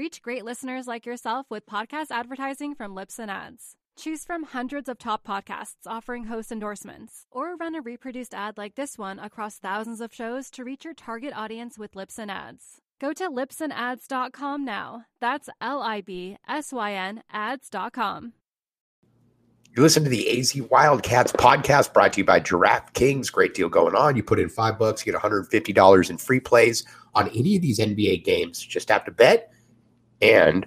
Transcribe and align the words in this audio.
Reach 0.00 0.22
great 0.22 0.46
listeners 0.46 0.86
like 0.86 1.04
yourself 1.04 1.44
with 1.50 1.66
podcast 1.66 2.06
advertising 2.10 2.74
from 2.74 2.94
Libsyn 2.94 3.28
Ads. 3.28 3.76
Choose 3.98 4.24
from 4.24 4.44
hundreds 4.44 4.88
of 4.88 4.96
top 4.98 5.26
podcasts 5.26 5.86
offering 5.86 6.24
host 6.24 6.50
endorsements, 6.50 7.26
or 7.30 7.54
run 7.54 7.74
a 7.74 7.82
reproduced 7.82 8.32
ad 8.32 8.56
like 8.56 8.76
this 8.76 8.96
one 8.96 9.18
across 9.18 9.58
thousands 9.58 10.00
of 10.00 10.14
shows 10.14 10.48
to 10.52 10.64
reach 10.64 10.86
your 10.86 10.94
target 10.94 11.34
audience 11.36 11.78
with 11.78 11.92
Libsyn 11.92 12.30
Ads. 12.30 12.80
Go 12.98 13.12
to 13.12 13.28
libsynads.com 13.28 14.64
now. 14.64 15.04
That's 15.20 15.50
L 15.60 15.82
I 15.82 16.00
B 16.00 16.38
S 16.48 16.72
Y 16.72 16.94
N 16.94 17.22
ads.com. 17.30 18.32
You 19.76 19.82
listen 19.82 20.02
to 20.04 20.08
the 20.08 20.40
AZ 20.40 20.56
Wildcats 20.70 21.32
podcast 21.32 21.92
brought 21.92 22.14
to 22.14 22.20
you 22.20 22.24
by 22.24 22.40
DraftKings. 22.40 23.30
Great 23.30 23.52
deal 23.52 23.68
going 23.68 23.94
on. 23.94 24.16
You 24.16 24.22
put 24.22 24.40
in 24.40 24.48
five 24.48 24.78
bucks, 24.78 25.04
you 25.04 25.12
get 25.12 25.20
$150 25.20 26.08
in 26.10 26.16
free 26.16 26.40
plays 26.40 26.86
on 27.14 27.28
any 27.36 27.56
of 27.56 27.60
these 27.60 27.78
NBA 27.78 28.24
games. 28.24 28.58
Just 28.58 28.88
have 28.88 29.04
to 29.04 29.10
bet, 29.10 29.52
and 30.20 30.66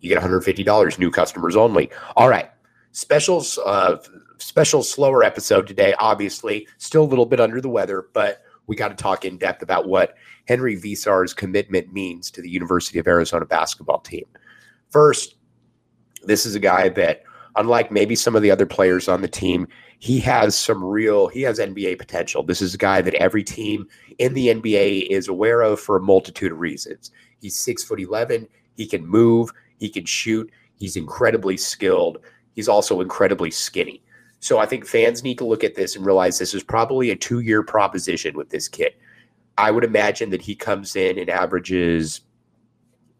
you 0.00 0.08
get 0.08 0.22
$150 0.22 0.98
new 0.98 1.10
customers 1.10 1.56
only. 1.56 1.90
All 2.16 2.28
right. 2.28 2.50
Specials, 2.92 3.58
uh, 3.58 3.96
special 4.38 4.82
slower 4.82 5.22
episode 5.22 5.66
today. 5.66 5.94
Obviously, 5.98 6.66
still 6.78 7.04
a 7.04 7.06
little 7.06 7.26
bit 7.26 7.40
under 7.40 7.60
the 7.60 7.68
weather, 7.68 8.08
but 8.12 8.42
we 8.66 8.76
got 8.76 8.88
to 8.88 8.94
talk 8.94 9.24
in 9.24 9.38
depth 9.38 9.62
about 9.62 9.88
what 9.88 10.14
Henri 10.48 10.76
Veesaar's 10.80 11.34
commitment 11.34 11.92
means 11.92 12.30
to 12.30 12.42
the 12.42 12.50
University 12.50 12.98
of 12.98 13.06
Arizona 13.06 13.44
basketball 13.44 14.00
team. 14.00 14.24
First, 14.90 15.36
this 16.24 16.46
is 16.46 16.54
a 16.54 16.60
guy 16.60 16.88
that– 16.90 17.22
unlike 17.56 17.90
maybe 17.90 18.14
some 18.14 18.36
of 18.36 18.42
the 18.42 18.50
other 18.50 18.66
players 18.66 19.08
on 19.08 19.22
the 19.22 19.28
team, 19.28 19.66
he 19.98 20.20
has 20.20 20.56
some 20.56 20.84
real 20.84 21.26
he 21.28 21.42
has 21.42 21.58
NBA 21.58 21.98
potential. 21.98 22.42
This 22.42 22.62
is 22.62 22.74
a 22.74 22.78
guy 22.78 23.02
that 23.02 23.14
every 23.14 23.42
team 23.42 23.86
in 24.18 24.34
the 24.34 24.48
NBA 24.48 25.08
is 25.08 25.28
aware 25.28 25.62
of 25.62 25.80
for 25.80 25.96
a 25.96 26.02
multitude 26.02 26.52
of 26.52 26.60
reasons. 26.60 27.10
He's 27.40 27.56
six 27.56 27.82
foot 27.82 28.00
eleven. 28.00 28.46
He 28.76 28.86
can 28.86 29.06
move. 29.06 29.50
He 29.78 29.88
can 29.88 30.04
shoot. 30.04 30.50
He's 30.78 30.96
incredibly 30.96 31.56
skilled. 31.56 32.18
He's 32.54 32.68
also 32.68 33.00
incredibly 33.00 33.50
skinny. 33.50 34.02
So 34.40 34.58
I 34.58 34.66
think 34.66 34.86
fans 34.86 35.22
need 35.22 35.38
to 35.38 35.46
look 35.46 35.64
at 35.64 35.74
this 35.74 35.96
and 35.96 36.04
realize 36.04 36.38
this 36.38 36.54
is 36.54 36.62
probably 36.62 37.10
a 37.10 37.16
two 37.16 37.40
year 37.40 37.62
proposition 37.62 38.36
with 38.36 38.50
this 38.50 38.68
kid. 38.68 38.92
I 39.58 39.70
would 39.70 39.84
imagine 39.84 40.30
that 40.30 40.42
he 40.42 40.54
comes 40.54 40.96
in 40.96 41.18
and 41.18 41.30
averages 41.30 42.20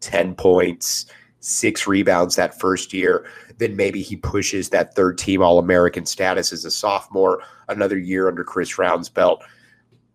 10 0.01 0.35
points, 0.35 1.07
six 1.39 1.87
rebounds 1.87 2.35
that 2.35 2.59
first 2.59 2.93
year 2.93 3.25
then 3.57 3.75
maybe 3.75 4.01
he 4.01 4.15
pushes 4.15 4.69
that 4.69 4.95
third 4.95 5.17
team 5.17 5.41
All 5.41 5.59
American 5.59 6.05
status 6.05 6.53
as 6.53 6.65
a 6.65 6.71
sophomore, 6.71 7.41
another 7.69 7.97
year 7.97 8.27
under 8.27 8.43
Chris 8.43 8.77
Round's 8.77 9.09
belt. 9.09 9.43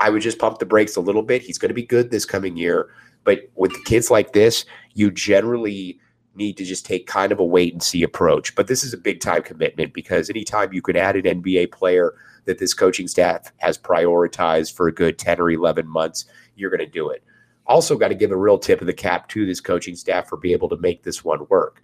I 0.00 0.10
would 0.10 0.22
just 0.22 0.38
pump 0.38 0.58
the 0.58 0.66
brakes 0.66 0.96
a 0.96 1.00
little 1.00 1.22
bit. 1.22 1.42
He's 1.42 1.58
going 1.58 1.68
to 1.68 1.74
be 1.74 1.84
good 1.84 2.10
this 2.10 2.24
coming 2.24 2.56
year. 2.56 2.90
But 3.24 3.50
with 3.54 3.84
kids 3.84 4.10
like 4.10 4.32
this, 4.32 4.64
you 4.94 5.10
generally 5.10 5.98
need 6.34 6.56
to 6.56 6.64
just 6.64 6.86
take 6.86 7.06
kind 7.06 7.30
of 7.30 7.38
a 7.38 7.44
wait 7.44 7.72
and 7.72 7.82
see 7.82 8.02
approach. 8.02 8.54
But 8.54 8.66
this 8.66 8.82
is 8.82 8.94
a 8.94 8.98
big 8.98 9.20
time 9.20 9.42
commitment 9.42 9.92
because 9.92 10.30
anytime 10.30 10.72
you 10.72 10.82
can 10.82 10.96
add 10.96 11.16
an 11.16 11.42
NBA 11.42 11.72
player 11.72 12.14
that 12.46 12.58
this 12.58 12.74
coaching 12.74 13.06
staff 13.06 13.52
has 13.58 13.78
prioritized 13.78 14.74
for 14.74 14.88
a 14.88 14.94
good 14.94 15.18
10 15.18 15.40
or 15.40 15.50
11 15.50 15.86
months, 15.86 16.24
you're 16.56 16.70
going 16.70 16.80
to 16.80 16.86
do 16.86 17.10
it. 17.10 17.22
Also, 17.66 17.96
got 17.96 18.08
to 18.08 18.14
give 18.14 18.32
a 18.32 18.36
real 18.36 18.58
tip 18.58 18.80
of 18.80 18.86
the 18.86 18.92
cap 18.92 19.28
to 19.28 19.46
this 19.46 19.60
coaching 19.60 19.94
staff 19.94 20.28
for 20.28 20.36
being 20.36 20.54
able 20.54 20.68
to 20.68 20.76
make 20.78 21.02
this 21.02 21.22
one 21.22 21.46
work 21.48 21.82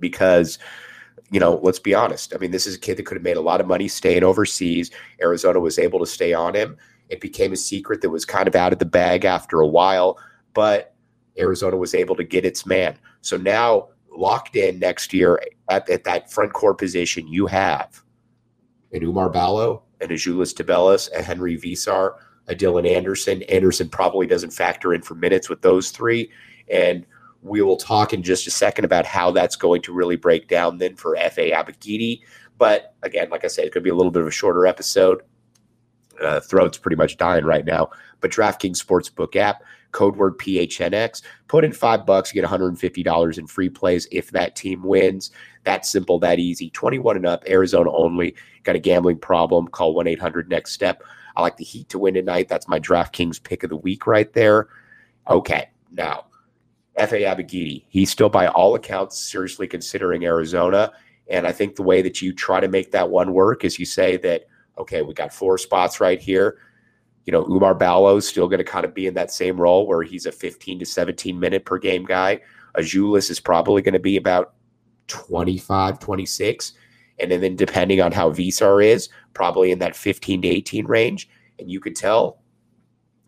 because 0.00 0.58
you 1.30 1.38
know, 1.38 1.60
let's 1.62 1.78
be 1.78 1.94
honest. 1.94 2.34
I 2.34 2.38
mean, 2.38 2.50
this 2.50 2.66
is 2.66 2.74
a 2.74 2.78
kid 2.78 2.96
that 2.96 3.06
could 3.06 3.16
have 3.16 3.24
made 3.24 3.36
a 3.36 3.42
lot 3.42 3.60
of 3.60 3.66
money 3.66 3.88
staying 3.88 4.24
overseas. 4.24 4.90
Arizona 5.22 5.60
was 5.60 5.78
able 5.78 6.00
to 6.00 6.06
stay 6.06 6.32
on 6.32 6.54
him. 6.54 6.76
It 7.08 7.20
became 7.20 7.52
a 7.52 7.56
secret 7.56 8.00
that 8.02 8.10
was 8.10 8.24
kind 8.24 8.48
of 8.48 8.56
out 8.56 8.72
of 8.72 8.78
the 8.80 8.84
bag 8.84 9.24
after 9.24 9.60
a 9.60 9.66
while, 9.66 10.18
but 10.54 10.94
Arizona 11.38 11.76
was 11.76 11.94
able 11.94 12.16
to 12.16 12.24
get 12.24 12.44
its 12.44 12.66
man. 12.66 12.98
So 13.20 13.36
now, 13.36 13.88
locked 14.10 14.56
in 14.56 14.78
next 14.78 15.12
year 15.12 15.40
at, 15.68 15.88
at 15.88 16.04
that 16.04 16.30
front 16.30 16.52
court 16.52 16.78
position, 16.78 17.28
you 17.28 17.46
have 17.46 18.02
an 18.92 19.00
Oumar 19.02 19.32
Ballo, 19.32 19.84
and 20.00 20.10
a 20.10 20.14
Azuolas 20.14 20.54
Tubelis, 20.54 21.10
a 21.12 21.22
Henri 21.22 21.58
Veesaar, 21.58 22.14
a 22.48 22.54
Dylan 22.54 22.88
Anderson. 22.88 23.42
Anderson 23.44 23.88
probably 23.88 24.26
doesn't 24.26 24.50
factor 24.50 24.94
in 24.94 25.02
for 25.02 25.14
minutes 25.14 25.48
with 25.48 25.62
those 25.62 25.90
three. 25.90 26.30
And 26.70 27.06
we 27.42 27.62
will 27.62 27.76
talk 27.76 28.12
in 28.12 28.22
just 28.22 28.46
a 28.46 28.50
second 28.50 28.84
about 28.84 29.06
how 29.06 29.30
that's 29.30 29.56
going 29.56 29.82
to 29.82 29.92
really 29.92 30.16
break 30.16 30.48
down 30.48 30.78
then 30.78 30.96
for 30.96 31.16
Efe 31.16 31.52
Abogidi. 31.52 32.20
But 32.58 32.94
again, 33.02 33.30
like 33.30 33.44
I 33.44 33.48
said, 33.48 33.64
it 33.64 33.72
could 33.72 33.82
be 33.82 33.90
a 33.90 33.94
little 33.94 34.12
bit 34.12 34.22
of 34.22 34.28
a 34.28 34.32
shorter 34.32 34.66
episode. 34.66 35.22
Uh, 36.20 36.40
throat's 36.40 36.78
pretty 36.78 36.96
much 36.96 37.16
dying 37.16 37.44
right 37.44 37.64
now. 37.64 37.88
But 38.20 38.30
DraftKings 38.30 38.84
Sportsbook 38.84 39.36
app, 39.36 39.62
code 39.92 40.16
word 40.16 40.38
PHNX, 40.38 41.22
put 41.48 41.64
in 41.64 41.72
five 41.72 42.04
bucks, 42.06 42.34
you 42.34 42.40
get 42.40 42.48
$150 42.48 43.38
in 43.38 43.46
free 43.46 43.68
plays 43.68 44.06
if 44.12 44.30
that 44.32 44.56
team 44.56 44.82
wins. 44.82 45.30
That 45.64 45.86
simple, 45.86 46.18
that 46.20 46.38
easy. 46.38 46.70
21 46.70 47.16
and 47.16 47.26
up, 47.26 47.44
Arizona 47.48 47.90
only. 47.92 48.34
Got 48.64 48.76
a 48.76 48.80
gambling 48.80 49.18
problem? 49.18 49.68
Call 49.68 49.94
1 49.94 50.06
800 50.06 50.48
Next 50.48 50.72
Step. 50.72 51.02
I 51.36 51.42
like 51.42 51.56
the 51.56 51.64
Heat 51.64 51.88
to 51.90 51.98
win 51.98 52.14
tonight. 52.14 52.48
That's 52.48 52.68
my 52.68 52.80
DraftKings 52.80 53.42
pick 53.42 53.62
of 53.62 53.70
the 53.70 53.76
week 53.76 54.06
right 54.06 54.32
there. 54.32 54.68
Okay, 55.28 55.68
now 55.92 56.24
Efe 56.98 57.22
Abogidi. 57.22 57.84
He's 57.88 58.10
still, 58.10 58.28
by 58.28 58.48
all 58.48 58.74
accounts, 58.74 59.18
seriously 59.18 59.66
considering 59.66 60.24
Arizona. 60.24 60.92
And 61.28 61.46
I 61.46 61.52
think 61.52 61.76
the 61.76 61.82
way 61.82 62.02
that 62.02 62.20
you 62.20 62.34
try 62.34 62.60
to 62.60 62.68
make 62.68 62.90
that 62.90 63.10
one 63.10 63.32
work 63.32 63.64
is 63.64 63.78
you 63.78 63.86
say 63.86 64.16
that, 64.18 64.44
okay, 64.80 65.02
we 65.02 65.14
got 65.14 65.32
four 65.32 65.58
spots 65.58 66.00
right 66.00 66.20
here. 66.20 66.58
You 67.26 67.32
know, 67.32 67.44
Oumar 67.44 67.78
Ballo 67.78 68.16
is 68.16 68.26
still 68.26 68.48
going 68.48 68.58
to 68.58 68.64
kind 68.64 68.84
of 68.84 68.94
be 68.94 69.06
in 69.06 69.14
that 69.14 69.30
same 69.30 69.60
role 69.60 69.86
where 69.86 70.02
he's 70.02 70.26
a 70.26 70.32
15 70.32 70.80
to 70.80 70.86
17 70.86 71.38
minute 71.38 71.64
per 71.64 71.78
game 71.78 72.04
guy. 72.04 72.40
Azuolas 72.76 73.30
is 73.30 73.40
probably 73.40 73.82
going 73.82 73.94
to 73.94 74.00
be 74.00 74.16
about 74.16 74.54
25, 75.08 75.98
26. 75.98 76.72
And 77.18 77.30
then, 77.30 77.56
depending 77.56 78.00
on 78.00 78.12
how 78.12 78.30
Veesaar 78.30 78.84
is, 78.84 79.10
probably 79.34 79.70
in 79.70 79.78
that 79.80 79.94
15 79.94 80.42
to 80.42 80.48
18 80.48 80.86
range. 80.86 81.28
And 81.58 81.70
you 81.70 81.78
could 81.78 81.94
tell, 81.94 82.40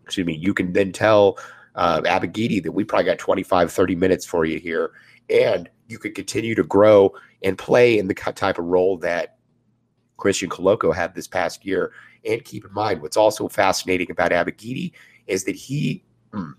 excuse 0.04 0.26
me, 0.26 0.34
you 0.34 0.54
can 0.54 0.72
then 0.72 0.92
tell 0.92 1.38
uh, 1.74 2.00
Abogidi 2.00 2.62
that 2.62 2.72
we 2.72 2.84
probably 2.84 3.04
got 3.04 3.18
25, 3.18 3.70
30 3.70 3.94
minutes 3.94 4.24
for 4.24 4.46
you 4.46 4.58
here. 4.58 4.92
And 5.28 5.68
you 5.88 5.98
could 5.98 6.14
continue 6.14 6.54
to 6.54 6.64
grow 6.64 7.12
and 7.42 7.58
play 7.58 7.98
in 7.98 8.08
the 8.08 8.14
type 8.14 8.58
of 8.58 8.64
role 8.64 8.96
that 8.98 9.31
Christian 10.16 10.48
Koloko 10.48 10.94
had 10.94 11.14
this 11.14 11.26
past 11.26 11.64
year. 11.64 11.92
And 12.24 12.44
keep 12.44 12.64
in 12.64 12.72
mind, 12.72 13.02
what's 13.02 13.16
also 13.16 13.48
fascinating 13.48 14.10
about 14.10 14.30
Abogidi 14.30 14.92
is 15.26 15.44
that 15.44 15.56
he 15.56 16.04
mm, 16.32 16.52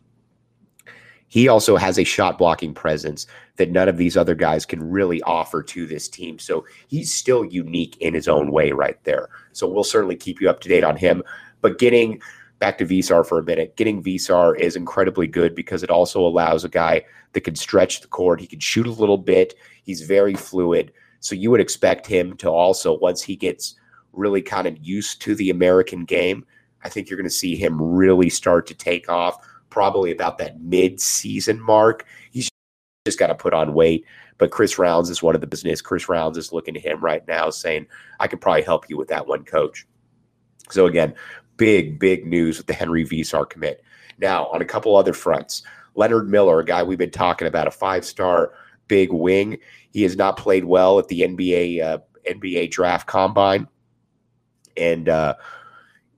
he 1.28 1.48
also 1.48 1.78
has 1.78 1.98
a 1.98 2.04
shot 2.04 2.38
blocking 2.38 2.74
presence 2.74 3.26
that 3.56 3.72
none 3.72 3.90
of 3.90 3.98
these 3.98 4.16
other 4.16 4.36
guys 4.36 4.66
can 4.66 4.92
really 4.92 5.22
offer 5.24 5.64
to 5.64 5.88
this 5.88 6.08
team. 6.08 6.38
So 6.38 6.66
he's 6.88 7.12
still 7.12 7.44
unique 7.44 7.98
in 7.98 8.14
his 8.14 8.28
own 8.28 8.52
way 8.52 8.72
right 8.72 9.04
there. 9.04 9.30
So 9.52 9.68
we'll 9.68 9.84
certainly 9.84 10.16
keep 10.16 10.42
you 10.42 10.50
up 10.50 10.60
to 10.62 10.70
date 10.70 10.84
on 10.84 10.96
him. 10.96 11.24
But 11.62 11.80
getting 11.80 12.22
back 12.64 12.78
to 12.78 12.86
Veesaar 12.86 13.28
for 13.28 13.40
a 13.40 13.44
minute. 13.44 13.76
Getting 13.76 14.02
Veesaar 14.02 14.58
is 14.58 14.78
incredibly 14.78 15.28
good 15.28 15.54
because 15.54 15.84
it 15.84 15.90
also 15.90 16.26
allows 16.26 16.64
a 16.64 16.70
guy 16.70 17.04
that 17.34 17.42
can 17.42 17.58
stretch 17.58 18.00
the 18.00 18.08
court. 18.08 18.40
He 18.40 18.48
can 18.48 18.62
shoot 18.62 18.88
a 18.88 18.92
little 18.92 19.18
bit. 19.18 19.56
He's 19.84 20.04
very 20.04 20.34
fluid. 20.34 20.94
So 21.24 21.36
you 21.36 21.50
would 21.52 21.62
expect 21.62 22.06
him 22.06 22.36
to 22.38 22.50
also, 22.50 22.98
once 23.00 23.22
he 23.22 23.38
gets 23.38 23.76
really 24.12 24.42
kind 24.42 24.68
of 24.68 24.78
used 24.82 25.22
to 25.22 25.36
the 25.36 25.52
American 25.52 26.04
game, 26.04 26.46
I 26.84 26.90
think 26.90 27.10
you're 27.10 27.18
going 27.18 27.30
to 27.30 27.34
see 27.34 27.56
him 27.56 27.82
really 27.82 28.30
start 28.30 28.68
to 28.68 28.74
take 28.74 29.08
off 29.08 29.38
probably 29.70 30.12
about 30.12 30.38
that 30.40 30.60
mid-season 30.60 31.62
mark. 31.62 32.06
He's 32.30 32.50
just 33.06 33.18
got 33.18 33.28
to 33.28 33.36
put 33.36 33.54
on 33.54 33.74
weight. 33.74 34.06
But 34.38 34.52
Chris 34.52 34.78
Rounds 34.78 35.10
is 35.10 35.24
one 35.24 35.34
of 35.34 35.40
the 35.40 35.48
business. 35.48 35.82
Chris 35.82 36.10
Rounds 36.10 36.38
is 36.38 36.52
looking 36.52 36.74
to 36.74 36.80
him 36.82 37.00
right 37.00 37.26
now 37.26 37.50
saying, 37.50 37.88
I 38.20 38.28
could 38.28 38.42
probably 38.42 38.64
help 38.64 38.90
you 38.90 38.98
with 38.98 39.08
that 39.08 39.26
one, 39.26 39.46
coach. 39.46 39.88
So 40.72 40.88
again, 40.88 41.16
big, 41.56 42.00
big 42.00 42.28
news 42.28 42.58
with 42.58 42.68
the 42.68 42.74
Henri 42.74 43.06
Veesaar 43.06 43.50
commit. 43.50 43.82
Now, 44.18 44.48
on 44.48 44.62
a 44.62 44.66
couple 44.66 44.98
other 44.98 45.14
fronts, 45.14 45.64
Leonard 45.96 46.30
Miller, 46.30 46.60
a 46.60 46.66
guy 46.66 46.84
we've 46.84 46.98
been 46.98 47.12
talking 47.12 47.48
about, 47.48 47.68
a 47.68 47.72
five 47.72 48.04
star 48.04 48.52
big 48.88 49.12
wing. 49.12 49.58
He 49.92 50.04
has 50.04 50.16
not 50.16 50.38
played 50.38 50.66
well 50.66 51.00
at 51.00 51.08
the 51.08 51.22
NBA 51.22 51.84
uh, 51.84 52.00
NBA 52.30 52.72
draft 52.72 53.08
combine, 53.08 53.68
and 54.78 55.10
uh, 55.10 55.36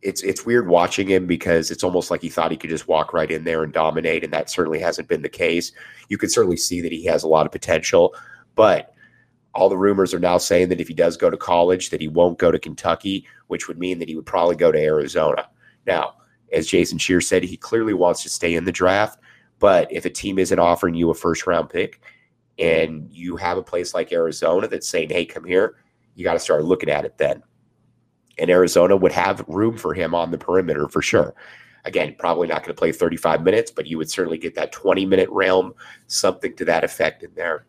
it's 0.01 0.21
it's 0.23 0.45
weird 0.45 0.67
watching 0.67 1.07
him 1.07 1.25
because 1.25 1.71
it's 1.71 1.83
almost 1.83 2.12
like 2.12 2.21
he 2.21 2.29
thought 2.29 2.51
he 2.51 2.57
could 2.57 2.69
just 2.69 2.88
walk 2.88 3.13
right 3.13 3.31
in 3.31 3.44
there 3.44 3.63
and 3.63 3.73
dominate, 3.73 4.23
and 4.23 4.33
that 4.33 4.50
certainly 4.50 4.79
hasn't 4.79 5.07
been 5.07 5.21
the 5.21 5.29
case. 5.29 5.71
You 6.09 6.17
can 6.17 6.29
certainly 6.29 6.57
see 6.57 6.81
that 6.81 6.91
he 6.91 7.06
has 7.06 7.23
a 7.23 7.27
lot 7.27 7.45
of 7.45 7.51
potential, 7.51 8.15
but 8.56 8.94
all 9.56 9.69
the 9.69 9.77
rumors 9.77 10.13
are 10.13 10.19
now 10.19 10.38
saying 10.38 10.69
that 10.69 10.81
if 10.81 10.88
he 10.88 10.94
does 10.94 11.17
go 11.17 11.29
to 11.29 11.38
college, 11.38 11.89
that 11.89 12.01
he 12.01 12.07
won't 12.09 12.38
go 12.38 12.51
to 12.51 12.59
Kentucky, 12.59 13.25
which 13.47 13.67
would 13.67 13.79
mean 13.79 14.00
that 14.00 14.09
he 14.09 14.15
would 14.15 14.25
probably 14.25 14.56
go 14.56 14.71
to 14.71 14.79
Arizona. 14.79 15.47
Now, 15.88 16.15
as 16.51 16.67
Jason 16.67 16.97
Scheer 16.97 17.21
said, 17.21 17.44
he 17.44 17.57
clearly 17.57 17.94
wants 17.94 18.21
to 18.23 18.29
stay 18.29 18.53
in 18.53 18.65
the 18.65 18.71
draft. 18.71 19.19
But 19.59 19.91
if 19.91 20.06
a 20.06 20.09
team 20.09 20.38
isn't 20.38 20.59
offering 20.59 20.94
you 20.94 21.09
a 21.09 21.15
first 21.15 21.47
round 21.47 21.69
pick 21.69 22.01
and 22.57 23.07
you 23.11 23.35
have 23.35 23.57
a 23.57 23.63
place 23.63 23.93
like 23.93 24.11
Arizona 24.11 24.67
that's 24.67 24.87
saying, 24.87 25.09
hey, 25.09 25.25
come 25.25 25.43
here, 25.43 25.77
you 26.15 26.23
got 26.23 26.33
to 26.33 26.39
start 26.39 26.63
looking 26.63 26.89
at 26.89 27.05
it 27.05 27.17
then. 27.17 27.43
And 28.37 28.49
Arizona 28.49 28.95
would 28.95 29.11
have 29.11 29.45
room 29.47 29.77
for 29.77 29.93
him 29.93 30.13
on 30.13 30.31
the 30.31 30.37
perimeter 30.37 30.87
for 30.87 31.01
sure. 31.01 31.35
Again, 31.85 32.15
probably 32.17 32.47
not 32.47 32.61
going 32.63 32.73
to 32.75 32.79
play 32.79 32.91
35 32.91 33.43
minutes, 33.43 33.71
but 33.71 33.85
you 33.85 33.97
would 33.97 34.09
certainly 34.09 34.37
get 34.37 34.55
that 34.55 34.71
20 34.71 35.05
minute 35.05 35.29
realm, 35.29 35.73
something 36.07 36.55
to 36.55 36.65
that 36.65 36.83
effect 36.83 37.23
in 37.23 37.31
there. 37.35 37.65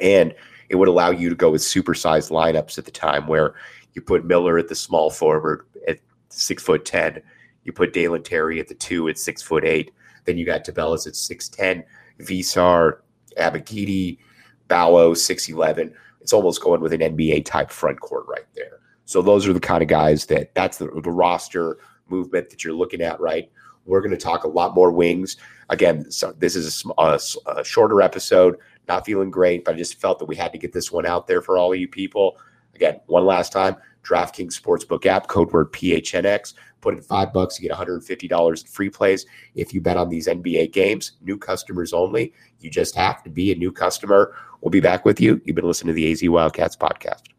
And 0.00 0.34
it 0.68 0.76
would 0.76 0.88
allow 0.88 1.10
you 1.10 1.28
to 1.30 1.34
go 1.34 1.50
with 1.50 1.62
supersized 1.62 2.30
lineups 2.30 2.78
at 2.78 2.84
the 2.84 2.90
time 2.90 3.26
where 3.26 3.54
you 3.94 4.02
put 4.02 4.26
Miller 4.26 4.58
at 4.58 4.68
the 4.68 4.74
small 4.74 5.10
forward 5.10 5.66
at 5.88 5.98
six 6.28 6.62
foot 6.62 6.84
10. 6.84 7.22
You 7.64 7.72
put 7.72 7.92
Dalen 7.92 8.22
Terry 8.22 8.60
at 8.60 8.68
the 8.68 8.74
two 8.74 9.08
at 9.08 9.18
six 9.18 9.40
foot 9.42 9.64
eight. 9.64 9.92
Then 10.26 10.36
you 10.36 10.44
got 10.44 10.64
Tubelis 10.64 11.06
at 11.06 11.14
6'10, 11.14 11.84
Veesaar, 12.20 12.98
Abogidi, 13.38 14.18
Ballo, 14.68 15.14
6'11. 15.14 15.92
It's 16.20 16.32
almost 16.32 16.60
going 16.60 16.80
with 16.80 16.92
an 16.92 17.00
NBA 17.00 17.44
type 17.44 17.70
front 17.70 18.00
court 18.00 18.24
right 18.28 18.46
there. 18.54 18.80
So 19.04 19.22
those 19.22 19.46
are 19.46 19.52
the 19.52 19.60
kind 19.60 19.82
of 19.82 19.88
guys 19.88 20.26
that 20.26 20.54
that's 20.54 20.78
the, 20.78 20.86
the 21.02 21.10
roster 21.10 21.78
movement 22.08 22.50
that 22.50 22.64
you're 22.64 22.74
looking 22.74 23.00
at, 23.00 23.20
right? 23.20 23.50
We're 23.84 24.00
going 24.00 24.10
to 24.10 24.16
talk 24.16 24.44
a 24.44 24.48
lot 24.48 24.74
more 24.74 24.90
wings. 24.90 25.36
Again, 25.68 26.10
so 26.10 26.32
this 26.32 26.56
is 26.56 26.84
a, 26.98 27.02
a, 27.02 27.20
a, 27.46 27.64
shorter 27.64 28.02
episode. 28.02 28.58
Not 28.88 29.06
feeling 29.06 29.30
great, 29.30 29.64
but 29.64 29.74
I 29.74 29.78
just 29.78 30.00
felt 30.00 30.18
that 30.18 30.26
we 30.26 30.36
had 30.36 30.52
to 30.52 30.58
get 30.58 30.72
this 30.72 30.90
one 30.90 31.06
out 31.06 31.26
there 31.26 31.40
for 31.40 31.56
all 31.56 31.72
of 31.72 31.78
you 31.78 31.88
people. 31.88 32.38
Again, 32.74 33.00
one 33.06 33.24
last 33.24 33.52
time 33.52 33.76
DraftKings 34.06 34.60
Sportsbook 34.60 35.06
app, 35.06 35.26
code 35.28 35.52
word 35.52 35.72
PHNX. 35.72 36.54
Put 36.80 36.94
in 36.94 37.02
five 37.02 37.32
bucks, 37.32 37.60
you 37.60 37.68
get 37.68 37.76
$150 37.76 38.60
in 38.60 38.66
free 38.68 38.90
plays. 38.90 39.26
If 39.54 39.74
you 39.74 39.80
bet 39.80 39.96
on 39.96 40.08
these 40.08 40.28
NBA 40.28 40.72
games, 40.72 41.12
new 41.22 41.36
customers 41.36 41.92
only. 41.92 42.32
You 42.60 42.70
just 42.70 42.94
have 42.94 43.22
to 43.24 43.30
be 43.30 43.52
a 43.52 43.56
new 43.56 43.72
customer. 43.72 44.34
We'll 44.60 44.70
be 44.70 44.80
back 44.80 45.04
with 45.04 45.20
you. 45.20 45.40
You've 45.44 45.56
been 45.56 45.66
listening 45.66 45.94
to 45.94 46.00
the 46.00 46.12
AZ 46.12 46.28
Wildcats 46.28 46.76
podcast. 46.76 47.35